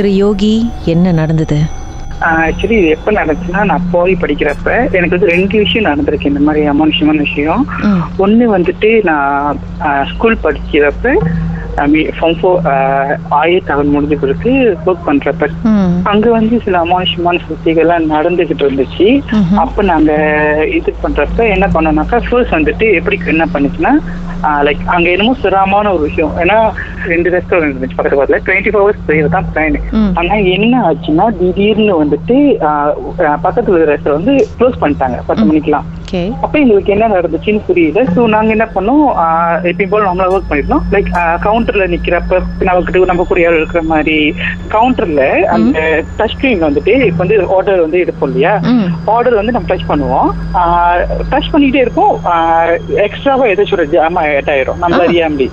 திரு 0.00 0.16
யோகி 0.16 0.52
என்ன 0.84 1.12
நடந்தது 1.12 1.56
ஆக்சுவலி 2.28 2.76
இது 2.76 2.88
எப்போ 2.88 3.10
நடந்துச்சுன்னா 3.12 3.62
நான் 3.64 3.86
போய் 3.90 4.12
படிக்கிறப்ப 4.20 4.68
எனக்கு 4.90 5.14
வந்து 5.16 5.30
ரெண்டு 5.30 5.58
விஷயம் 5.58 5.86
நடந்திருக்கு 5.86 6.26
இந்த 6.26 6.40
மாதிரி 6.40 6.62
அமானுஷமான 6.68 7.18
விஷயம். 7.18 7.62
ஒன்று 8.16 8.58
வந்துட்டு 8.58 8.90
நான் 9.02 9.58
ஸ்கூல் 10.06 10.42
படிக்கிறப்ப 10.42 11.14
ஃபார்ம் 11.76 12.36
ஃபோர் 12.40 12.58
ஆயிரத்தி 13.40 13.66
தகவல் 13.68 13.92
முடிஞ்ச 13.94 14.16
பிறகு 14.22 14.52
ஒர்க் 14.88 15.06
பண்றப்ப. 15.08 15.48
அங்க 16.12 16.26
வந்து 16.36 16.54
சில 16.64 16.78
அமானுஷமான 16.84 17.40
சக்திகள்லாம் 17.48 18.10
நடந்துகிட்டு 18.14 18.64
இருந்துச்சு. 18.66 19.08
அப்ப 19.62 19.82
நாங்க 19.92 20.12
இது 20.78 20.94
பண்றப்ப 21.04 21.48
என்ன 21.56 21.68
பண்ணோம்னாக்கா 21.74 22.20
ஃபர்ஸ்ட் 22.28 22.56
வந்துட்டு 22.58 22.88
எப்படி 22.98 23.18
என்ன 23.34 23.46
பண்ணுச்சுன்னா 23.54 23.92
லைக் 24.66 24.82
அங்க 24.94 25.06
என்னமோ 25.14 25.32
சிரமமான 25.44 25.92
ஒரு 25.94 26.02
விஷயம். 26.08 26.34
ஏன்னா 26.42 26.58
ரெண்டு 27.12 27.28
ரெஸ்டாரண்ட் 27.36 27.72
இருந்துச்சு 27.72 27.98
பக்கத்து 27.98 28.18
பக்கத்துல. 28.18 28.40
டுவெண்ட்டி 28.48 28.72
ஃபோர் 28.72 28.84
ஹவர்ஸ் 28.84 29.06
செய்யறது 29.08 29.34
தான் 29.36 29.48
பிளான். 29.54 29.78
ஆனா 30.20 30.36
என்ன 30.56 30.74
ஆச்சுன்னா 30.90 31.26
திடீர்னு 31.40 31.94
வந்துட்டு 32.02 32.36
பக்கத்துல 33.46 33.84
ரெஸ்டாரண்ட் 33.92 34.18
வந்து 34.18 34.34
க்ளோஸ் 34.58 34.80
பண்ணிட்டாங்க. 34.84 35.18
பத்து 35.30 35.46
மணிக்கெல்லாம். 35.50 35.88
ஓகே 36.10 36.22
அப்ப 36.44 36.54
எங்களுக்கு 36.60 36.92
என்ன 36.94 37.08
நடந்துச்சுன்னு 37.08 37.60
புரியல. 37.66 38.00
ஸோ 38.14 38.20
நாங்க 38.32 38.50
என்ன 38.54 38.66
பண்ணோம் 38.76 39.02
எப்பயும் 39.70 39.92
போல 39.92 40.06
நம்மள 40.06 40.24
ஒர்க் 40.34 40.48
பண்ணிருந்தோம். 40.50 40.84
லைக் 40.94 41.10
கவுண்டர்ல 41.44 41.84
நிக்கிறப்ப 41.92 42.38
நமக்கு 42.68 43.02
நம்ம 43.10 43.24
கூட 43.28 43.40
யாரும் 43.42 43.60
இருக்கிற 43.60 43.82
மாதிரி 43.90 44.16
கவுண்டர்ல 44.74 45.22
அந்த 45.56 45.78
டச் 46.18 46.32
ஸ்கிரீன் 46.32 46.66
வந்துட்டு 46.66 46.94
இப்ப 47.08 47.20
வந்து 47.22 47.36
ஆர்டர் 47.56 47.84
வந்து 47.84 48.00
எடுப்போம் 48.04 48.30
இல்லையா. 48.30 48.54
ஆர்டர் 49.14 49.38
வந்து 49.40 49.54
நம்ம 49.56 49.68
டச் 49.70 49.86
பண்ணுவோம். 49.90 50.30
டச் 51.32 51.52
பண்ணிக்கிட்டே 51.52 51.84
இருப்போம். 51.84 52.12
எக்ஸ்ட்ராவா 53.06 53.46
ஏதாச்சும் 53.52 53.78
ஒரு 53.78 53.86
ஜாமா 53.94 54.24
ஆட் 54.40 54.52
ஆயிரும். 54.54 54.80
நம்ம. 54.84 55.00
அறியாமடி 55.06 55.48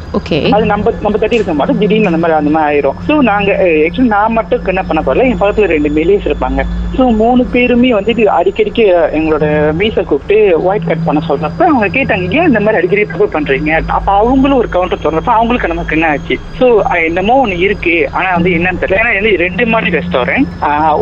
அது 0.56 0.72
நம்ம 0.74 0.96
நம்ம 1.06 1.16
தட்டி 1.22 1.40
இருக்க 1.40 1.56
மாட்டோம். 1.60 1.80
திடீர்னு 1.84 2.12
அந்த 2.12 2.22
மாதிரி 2.24 2.40
அந்த 2.42 2.54
மாதிரி 2.58 2.70
ஆயிரும். 2.72 2.98
ஸோ 3.08 3.16
நாங்க 3.32 3.50
ஆக்சுவலி 3.86 4.14
நான் 4.18 4.38
மட்டும் 4.40 4.72
என்ன 4.76 4.86
பண்ண 4.90 5.02
போறல 5.08 5.28
என் 5.30 5.42
பக்கத்துல 5.44 5.72
ரெண்டு 5.76 5.92
மெலிஸ் 6.00 6.28
இருப்பாங்க. 6.30 6.62
ஸோ 6.96 7.04
மூணு 7.22 7.42
பேருமே 7.54 7.90
வந்துட்டு 7.98 8.24
அடிக்கடிக்கு 8.38 8.84
எங்களோட 9.18 9.46
மீசை 9.80 10.02
கூப்பிட்டு 10.10 10.38
ஒயிட் 10.68 10.88
கட் 10.90 11.06
பண்ண 11.08 11.22
சொல்றப்ப 11.30 11.64
அவங்க 11.72 11.88
கேட்டாங்க 11.98 12.38
ஏன் 12.40 12.50
இந்த 12.52 12.60
மாதிரி 12.66 12.80
அடிக்கடி 12.80 13.04
தப்பு 13.12 13.28
பண்றீங்க? 13.36 13.72
அப்ப 13.98 14.10
அவங்களும் 14.22 14.60
ஒரு 14.62 14.70
கவுண்டர் 14.76 15.04
சொல்றப்ப 15.06 15.34
அவங்களுக்கு 15.40 15.72
நமக்கு 15.74 15.96
என்ன 15.98 16.12
ஆச்சு? 16.14 16.38
ஸோ 16.60 16.68
என்னமோ 17.08 17.36
ஒன்று 17.44 17.58
இருக்கு. 17.68 17.96
ஆனா 18.18 18.30
வந்து 18.38 18.54
என்னன்னு 18.58 18.84
தெரியல. 18.84 19.02
ஏன்னா 19.02 19.16
வந்து 19.20 19.34
ரெண்டு 19.46 19.66
மாடி 19.74 19.96
ரெஸ்டாரண்ட் 19.98 20.48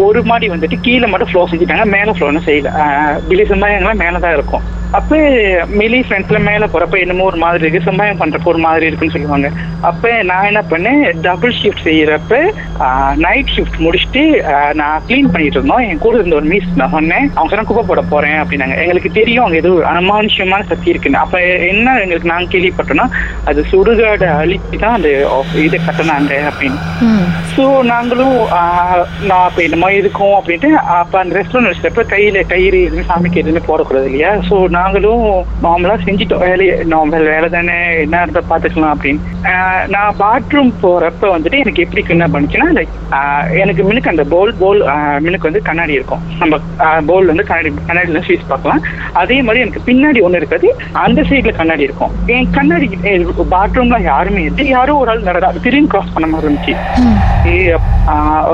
ஒரு 0.06 0.22
மாடி 0.32 0.50
வந்துட்டு 0.56 0.80
கீழே 0.88 1.10
மட்டும் 1.12 1.32
ஃப்ளோ 1.32 1.44
செஞ்சுட்டாங்க. 1.52 1.86
மேல 1.98 2.16
ஃப்ளோன்னு 2.18 2.48
செய்யல. 2.50 2.72
பிலி 3.30 3.46
எங்களை 3.78 3.96
மேல 4.06 4.20
தான் 4.26 4.38
இருக்கும். 4.40 4.66
அப்ப 4.98 5.16
மிலி 5.80 5.98
ஃப்ரெண்ட்ஸ்ல 6.08 6.40
மேல 6.48 6.66
போறப்ப 6.74 6.98
என்னமோ 7.04 7.24
ஒரு 7.30 7.38
மாதிரி 7.44 7.64
இருக்கு. 7.64 7.88
சம்பாயம் 7.88 8.20
பண்றப்ப 8.22 8.52
ஒரு 8.52 8.62
மாதிரி 8.66 8.88
இருக்குன்னு 8.90 9.16
சொல்லுவாங்க. 9.16 9.48
அப்ப 9.90 10.12
நான் 10.30 10.50
என்ன 10.50 10.62
பண்ணேன்? 10.74 11.02
டபுள் 11.26 11.56
ஷிஃப்ட் 11.62 11.86
செய்யறப்ப 11.88 12.38
நைட் 13.26 13.52
ஷிஃப்ட் 13.56 13.80
முடிச்சுட்டு 13.86 14.24
நான் 14.82 15.04
க்ளீன் 15.08 15.32
பண்ணிட்டு 15.34 15.58
இருந்தோம். 15.60 15.75
என் 15.88 16.02
கூட 16.06 16.16
இருந்த 16.20 16.36
ஒரு 16.40 16.48
மிஸ் 16.54 16.72
நான் 16.82 16.94
சொன்னேன். 16.96 17.26
அவங்க 17.36 17.50
சொன்ன 17.52 17.68
குப்பை 17.70 17.84
போட 17.90 18.02
போறேன் 18.14 18.38
அப்படின்னாங்க. 18.42 18.76
எங்களுக்கு 18.84 19.12
தெரியும் 19.20 19.46
அங்க 19.46 19.58
ஏதோ 19.62 19.72
அனுமானுஷமான 19.92 20.66
சக்தி 20.72 20.92
இருக்குன்னு. 20.94 21.22
அப்ப 21.24 21.42
என்ன 21.72 21.96
எங்களுக்கு 22.04 22.32
நாங்க 22.34 22.50
கேள்விப்பட்டோம்னா 22.56 23.08
அது 23.52 23.66
சுடுகாடை 23.72 24.30
அழிச்சு 24.42 24.82
தான் 24.84 24.98
அந்த 24.98 25.10
இதை 25.66 25.80
கட்டினாங்க 25.88 26.34
அப்படின்னு. 26.52 26.80
ஸோ 27.56 27.66
நாங்களும் 27.94 28.38
நான் 29.30 29.46
அப்போ 29.48 29.62
இந்த 29.68 29.80
மாதிரி 29.84 30.02
இருக்கோம் 30.04 30.36
அப்படின்ட்டு 30.40 30.72
அப்போ 31.00 31.18
அந்த 31.24 31.34
ரெஸ்டாரண்ட் 31.40 31.72
வச்சிருப்ப 31.72 32.06
கையில் 32.14 32.40
கயிறு 32.54 32.80
எதுவுமே 32.88 33.06
சாமிக்கு 33.12 33.42
எதுவுமே 33.44 33.64
போடக்கூடாது 33.70 34.10
இல்லையா? 34.10 34.32
ஸோ 34.50 34.56
நாங்களும் 34.78 35.24
நார்மலாக 35.66 36.00
செஞ்சுட்டோம். 36.08 36.44
வேலையை 36.48 36.76
நார்மல் 36.94 37.30
வேலை 37.34 37.50
தானே 37.58 37.78
என்ன 38.06 38.24
இருந்தால் 38.24 38.50
பார்த்துக்கலாம் 38.52 38.94
அப்படின்னு. 38.96 39.22
நான் 39.94 40.18
பாத்ரூம் 40.24 40.72
போகிறப்ப 40.84 41.30
வந்துட்டு 41.36 41.62
எனக்கு 41.64 41.84
எப்படி 41.84 42.04
என்ன 42.16 42.28
பண்ணுச்சுன்னா 42.34 42.68
லைக் 42.78 42.94
எனக்கு 43.64 43.82
மினுக்கு 43.88 44.12
அந்த 44.14 44.24
போல் 44.34 44.52
போல் 44.62 44.82
மினுக்கு 45.26 45.50
வந்து 45.50 45.62
கண்ணாடி 45.70 45.94
இருக்கும். 46.00 46.24
நம்ம 46.40 46.58
போல் 47.08 47.30
வந்து 47.32 47.46
கண்ணாடி 47.50 47.74
கண்ணாடியில் 47.88 48.24
ஸ்வீட்ஸ் 48.28 48.52
பார்க்கலாம். 48.54 48.82
அதே 49.22 49.38
மாதிரி 49.48 49.64
எனக்கு 49.66 49.82
பின்னாடி 49.88 50.22
ஒன்று 50.28 50.40
இருக்காது. 50.42 50.70
அந்த 51.06 51.22
சைடில் 51.30 51.60
கண்ணாடி 51.60 51.84
இருக்கும். 51.88 52.14
என் 52.36 52.50
கண்ணாடி 52.58 52.90
பாத்ரூம்ல 53.52 54.02
யாருமே 54.02 54.44
இல்லை. 54.50 54.68
யாரோ 54.68 54.96
ஒரு 54.96 55.12
ஆள் 55.12 55.28
நடடா 55.30 55.52
திடீர்னு 55.64 55.88
கிராஸ் 55.88 56.14
பண்ண 56.14 56.28
மாதிரி 56.34 56.54
இருந்துச்சு. 56.54 56.76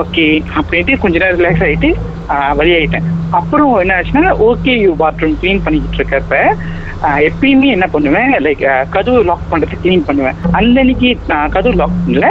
ஓகே 0.02 0.26
அப்படின்ட்டு 0.60 0.98
கொஞ்ச 0.98 1.16
நேரம் 1.18 1.40
ரிலாக்ஸ் 1.40 1.66
ஆயிட்டு 1.68 1.90
ஆஹ் 2.28 2.52
வெளியாயிட்டேன். 2.60 3.08
அப்புறம் 3.40 3.74
என்ன 3.82 3.94
ஆச்சுன்னா 4.00 4.30
ஓகே 4.48 4.74
யூ 4.84 4.92
பாத்ரூம் 5.00 5.36
க்ளீன் 5.42 5.64
பண்ணிக்கிட்டு 5.64 5.98
இருக்கப்ப 5.98 6.36
எப்பயுமே 7.28 7.68
என்ன 7.76 7.86
பண்ணுவேன்? 7.94 8.32
லைக் 8.44 8.64
கதவு 8.90 9.20
லாக் 9.28 9.46
பண்றது 9.50 9.76
க்ளீன் 9.82 10.04
பண்ணுவேன். 10.08 10.36
அந்த 10.58 10.80
அன்னைக்கு 10.80 11.10
நான் 11.28 11.54
கதவு 11.56 11.74
லாக் 11.74 11.96
பண்ணல. 12.06 12.26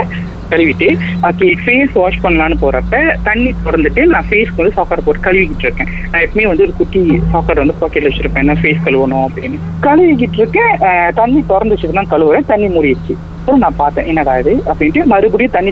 கழுவிட்டு 0.52 0.88
ஓகே 1.28 1.48
ஃபேஸ் 1.62 1.94
வாஷ் 2.00 2.22
பண்ணலான்னு 2.24 2.56
போறப்ப 2.64 3.00
தண்ணி 3.28 3.50
திறந்துட்டு 3.66 4.04
நான் 4.14 4.28
ஃபேஸ்க்கு 4.30 4.60
வந்து 4.62 4.76
சாக்கர் 4.78 5.04
போட்டு 5.06 5.26
கழுவிக்கிட்டு 5.28 5.66
இருக்கேன். 5.68 5.90
நான் 6.12 6.24
எப்பவுமே 6.26 6.46
வந்து 6.52 6.66
ஒரு 6.68 6.74
குட்டி 6.80 7.02
சாக்கர் 7.34 7.62
வந்து 7.64 7.78
பாக்கெட்ல 7.82 8.10
வச்சிருப்பேன். 8.10 8.44
என்ன 8.46 8.56
ஃபேஸ் 8.62 8.84
கழுவணும் 8.86 9.26
அப்படின்னு. 9.26 9.58
கழுவிக்கிட்டு 9.88 10.40
இருக்கேன் 10.42 10.74
தண்ணி 11.20 11.42
திறந்து 11.52 11.74
வச்சுட்டு 11.74 12.00
தான் 12.00 12.12
கழுவுறேன் 12.14 12.50
தண்ணி 12.52 12.68
மூடிடுச்சு. 12.76 13.16
அப்புறம் 13.42 13.62
நான் 13.62 13.76
பார்த்தேன் 13.76 14.08
என்னடா 14.10 14.32
இது 14.38 14.52
அப்படின்ட்டு 14.70 15.04
மறுபடியும் 15.04 15.54
தண்ணி 15.54 15.70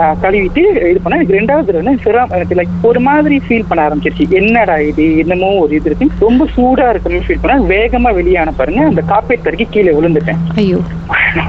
ஆஹ் 0.00 0.14
கழுவிட்டு 0.22 0.62
இது 0.90 1.00
பண்ணேன் 1.04 1.18
எனக்கு 1.18 1.36
ரெண்டாவது 1.38 1.66
தடவை 1.68 1.92
சிரம் 2.04 2.30
எனக்கு 2.30 2.54
லைக் 2.54 2.72
ஒரு 2.82 3.00
மாதிரி 3.00 3.36
ஃபீல் 3.46 3.66
பண்ண 3.68 3.88
ஆரம்பிச்சிருச்சு. 3.88 4.26
என்னடா 4.30 4.76
இது? 4.90 5.16
என்னமோ 5.16 5.48
ஒரு 5.58 5.74
இது 5.74 5.88
இருக்கு. 5.90 6.06
ரொம்ப 6.20 6.46
சூடா 6.54 6.86
இருக்குன்னு 6.88 7.26
ஃபீல் 7.26 7.42
பண்ண 7.42 7.66
வேகமா 7.72 8.12
வெளியான 8.14 8.52
பாருங்க 8.52 8.84
அந்த 8.84 9.02
காப்பேட் 9.08 9.44
தரைக்கு 9.44 9.66
கீழே 9.70 9.92
விழுந்துட்டேன். 9.92 10.40
ஐயோ. 10.54 10.78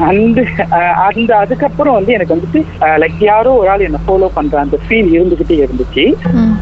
அந்த 0.10 0.40
அந்த 1.08 1.32
அதுக்கப்புறம் 1.38 1.94
வந்து 1.94 2.12
எனக்கு 2.14 2.36
வந்துட்டு 2.36 2.60
லைக் 3.04 3.24
யாரோ 3.24 3.54
ஒரு 3.54 3.70
ஆள் 3.70 3.88
என்ன 3.90 4.02
ஃபாலோ 4.08 4.30
பண்ற 4.34 4.60
அந்த 4.60 4.78
ஃபீல் 4.86 5.10
இருந்துகிட்டே 5.16 5.58
இருந்துச்சு. 5.64 6.06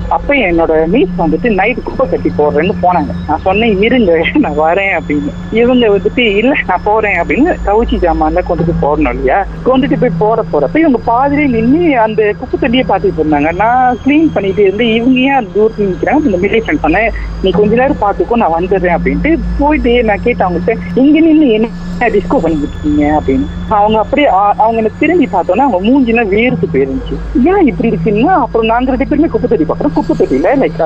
அப்ப 0.09 0.35
என்னோட 0.35 0.73
மீஸ் 0.93 1.13
வந்துட்டு 1.17 1.49
நைட் 1.53 1.83
குப்பை 1.83 2.05
கட்டி 2.09 2.29
போடுறேன்னு 2.37 2.73
போனாங்க. 2.83 3.11
நான் 3.27 3.43
சொன்னேன் 3.43 3.81
இருங்க 3.81 4.17
நான் 4.43 4.59
வரேன் 4.59 4.93
அப்படின்னு. 4.99 5.31
இவங்க 5.51 5.87
வந்துட்டு 5.87 6.23
இல்ல 6.41 6.53
நான் 6.67 6.83
போறேன் 6.83 7.17
அப்படின்னு 7.21 7.51
கவுச்சி 7.65 7.97
ஜாமான்ல 8.05 8.43
கொண்டுட்டு 8.49 8.75
போடணும் 8.81 9.13
இல்லையா? 9.13 9.39
கொண்டுட்டு 9.65 9.99
போய் 9.99 10.17
போற 10.17 10.45
போறப்ப 10.53 10.83
இவங்க 10.83 10.99
பாதிரியே 11.11 11.47
நின்று 11.55 11.99
அந்த 11.99 12.33
குப்பை 12.39 12.57
தண்ணியை 12.61 12.83
பார்த்துட்டு 12.91 13.21
இருந்தாங்க. 13.21 13.51
நான் 13.55 13.97
க்ளீன் 14.05 14.33
பண்ணிட்டு 14.33 14.61
இருந்து 14.61 14.93
இவங்க 14.93 15.19
ஏன் 15.19 15.51
தூரத்தில் 15.53 15.91
நிற்கிறாங்க 15.91 16.25
இந்த 16.25 16.39
மில்லி 16.45 16.61
ஃப்ரெண்ட் 16.63 16.85
சொன்னேன் 16.87 17.11
நீ 17.43 17.49
கொஞ்ச 17.49 17.75
நேரம் 17.75 18.01
பார்த்துக்கோ 18.01 18.41
நான் 18.43 18.55
வந்துடுறேன் 18.57 18.97
அப்படின்ட்டு 18.97 19.39
போயிட்டு 19.59 20.03
நான் 20.03 20.23
கேட்டேன் 20.23 20.47
அவங்ககிட்ட 20.47 20.75
இங்க 20.95 21.19
நின்று 21.19 21.49
என்ன 21.49 21.69
டிஸ்கோ 21.99 22.37
பண்ணிட்டு 22.43 22.67
இருக்கீங்க? 22.67 23.19
அப்படின்னு. 23.19 23.47
அவங்க 23.69 23.97
அப்படியே 23.99 24.27
அவங்க 24.27 24.77
எனக்கு 24.77 24.99
திரும்பி 24.99 25.25
பார்த்தோன்னா 25.33 25.65
அவங்க 25.67 25.79
மூஞ்சிலாம் 25.87 26.31
வேர்த்து 26.35 26.67
போயிருந்துச்சு. 26.73 27.15
ஏன் 27.49 27.67
இப்படி 27.71 27.89
இருக்குன்னா? 27.89 28.35
அப்புறம் 28.45 28.67
நாங்க 28.67 28.91
ரெண்டு 28.91 29.07
பேருமே 29.07 29.27
குப்பை 29.27 29.49
தண்ணி 29.49 29.65
பார்க்குறோம். 29.71 29.97
குப்பை 29.99 30.15
தட்டியில 30.19 30.49
லைக் 30.61 30.81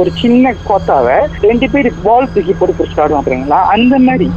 ஒரு 0.00 0.10
சின்ன 0.22 0.54
கோத்தாவை 0.68 1.16
ரெண்டு 1.46 1.66
பேர் 1.72 1.88
பால் 2.06 2.30
தூக்கி 2.34 2.54
போட்டு 2.58 2.76
பிடிச்சிட்டு 2.78 3.04
ஆடுவோம் 3.04 3.24
பாத்தீங்களா 3.26 3.60
அந்த 3.74 3.94
மாதிரி. 4.06 4.28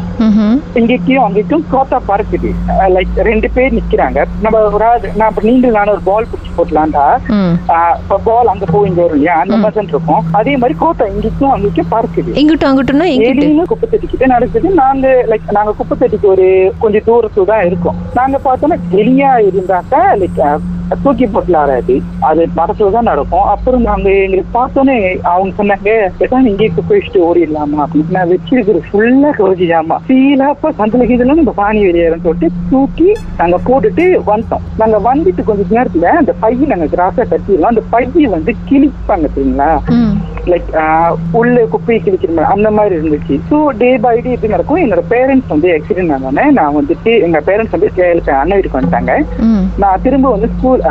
இங்கேயும் 0.79 1.25
அங்கேயும் 1.25 1.65
கோத்தா 1.73 1.97
பறக்குது. 2.09 2.51
லைக் 2.95 3.15
ரெண்டு 3.29 3.47
பேர் 3.55 3.75
நிக்கிறாங்க. 3.79 4.19
நம்ம 4.43 4.61
ஒரு 4.77 4.85
ஆள் 4.89 5.07
நான் 5.21 5.41
நீங்கள் 5.49 5.75
நானும் 5.77 5.95
ஒரு 5.95 6.03
பால் 6.09 6.29
பிடிச்சி. 6.31 6.45
இப்போ 6.57 8.15
பால் 8.27 8.51
அங்க 8.51 8.65
போய் 8.71 8.87
இங்க 8.89 9.01
வரும் 9.03 9.17
இல்லையா? 9.17 9.35
அந்த 9.43 9.57
மாதிரி 9.63 9.93
இருக்கும். 9.95 10.23
அதே 10.39 10.53
மாதிரி 10.61 10.75
கோத்தா 10.83 11.07
இங்கேயும் 11.13 11.53
அங்கேயும் 11.55 11.91
பறக்குது. 11.93 12.31
இங்கிட்டும் 12.41 12.69
அங்கிட்டும்னா 12.69 13.09
எங்கிட்டு 13.13 13.43
எலின்னு 13.45 13.69
குப்பை 13.71 13.87
தட்டிக்கிட்ட 13.91 14.27
நடக்குது. 14.35 14.67
நாங்க 14.81 15.07
லைக் 15.31 15.53
நாங்க 15.57 15.73
குப்பை 15.81 15.97
தட்டிக்கு 16.01 16.27
ஒரு 16.35 16.47
கொஞ்சம் 16.83 17.05
தூரத்துல 17.09 17.49
தான் 17.51 17.67
இருக்கோம். 17.69 17.99
நாங்க 18.19 18.39
பார்த்தோம்னா 18.47 18.79
எலியா 19.03 19.31
இருந்தாக்கா 19.49 20.01
லைக் 20.23 20.41
தூக்கி 20.95 21.25
போட்டலாராது 21.25 21.95
அது. 22.19 22.43
படத்துல 22.57 22.91
தான் 22.91 23.03
நடக்கும். 23.03 23.43
அப்புறம் 23.43 23.81
நாங்க 23.81 24.09
எங்களுக்கு 24.09 24.51
பார்த்தோன்னே 24.59 24.95
அவங்க 25.21 25.51
சொன்னாங்க 25.57 25.89
பேசாம 26.19 26.45
இங்கே 26.45 26.71
குப்பிச்சுட்டு 26.75 27.19
ஓடிடலாமா? 27.27 27.79
அப்படின்னு 27.85 28.09
நான் 28.09 28.29
வச்சிருக்கிற 28.29 28.81
ஃபுல்லா 28.89 29.29
கவச்சியாமா 29.39 29.97
சீலாப்பா 30.09 30.69
சந்தில 30.79 31.07
கீதுல 31.09 31.33
நம்ம 31.33 31.53
பானி 31.57 31.81
வெளியேறன்னு 31.85 32.23
சொல்லிட்டு 32.23 32.69
தூக்கி 32.69 33.09
நாங்க 33.37 33.59
போட்டுட்டு 33.67 34.05
வந்துட்டோம் 34.31 34.65
நாங்க 34.77 34.97
வந்துட்டு 35.09 35.43
கொஞ்ச 35.43 35.63
நேரத்துல 35.79 36.05
அந்த 36.21 36.33
பையை 36.39 36.67
நாங்க 36.67 36.85
கிராஸா 36.85 37.23
கட்டிடலாம். 37.31 37.73
அந்த 37.75 37.83
பையை 37.89 38.25
வந்து 38.25 38.55
கிழிப்பாங்க 38.69 39.27
தெரியுங்களா? 39.35 39.69
லைக் 40.51 40.69
உள்ள 41.39 41.55
குப்பையை 41.73 41.99
மாதிரி 42.03 42.43
அந்த 42.53 42.69
மாதிரி 42.77 42.93
இருந்துச்சு. 42.99 43.35
ஸோ 43.49 43.57
டே 43.81 43.89
பை 44.05 44.15
டே 44.25 44.33
எப்படி 44.35 44.51
நடக்கும்? 44.55 44.81
என்னோட 44.85 45.03
பேரண்ட்ஸ் 45.13 45.51
வந்து 45.53 45.69
ஆக்சிடென்ட் 45.77 46.13
ஆனோடனே 46.15 46.45
நான் 46.59 46.77
வந்துட்டு 46.79 47.13
எங்க 47.27 47.41
பேரண்ட்ஸ் 47.49 47.75
வந்து 47.75 47.89
அண்ணன் 48.41 48.57
வீட்டுக்கு 48.57 48.79
வந்துட்டாங்க. 48.79 49.13
நான் 49.83 50.03
திரும்ப 50.05 50.31
வந்து 50.35 50.49
ஸ்கூல் 50.55 50.83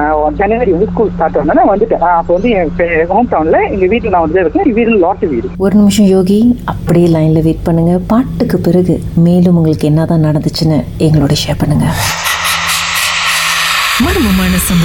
ஜனவரி 0.43 0.75
வந்து 0.77 0.91
ஸ்கூல் 0.93 1.13
ஸ்டார்ட் 1.15 1.39
ஆனோட 1.43 1.59
நான் 1.61 1.73
வந்துட்டேன். 1.75 2.05
அப்போ 2.21 2.33
வந்து 2.39 2.51
என் 2.59 3.13
ஹோம் 3.15 3.31
டவுன்ல 3.35 3.61
எங்க 3.75 3.87
வீட்டுல 3.95 4.15
நான் 4.17 4.27
வந்து 4.27 4.43
இருக்கேன். 4.45 4.73
வீடு 4.81 4.99
லாட்டு 5.07 5.33
வீடு. 5.35 5.55
ஒரு 5.67 5.75
நிமிஷம் 5.83 6.11
யோகி 6.17 6.41
அப்படியே 6.75 7.09
லைன்ல 7.17 7.43
வெயிட் 7.49 7.67
பண்ணுங்க. 7.69 7.95
பாட்டுக்கு 8.13 8.59
பிறகு 8.69 8.97
மேலும் 9.27 9.59
உங்களுக்கு 9.61 9.91
என்னதான் 9.93 10.27
நடந்துச்சுன்னு 10.29 10.81
எங்களோட 11.09 11.35
ஷேர் 11.45 11.61
பண்ணுங்க. 11.63 11.87